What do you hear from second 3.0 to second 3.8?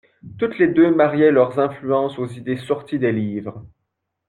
livres.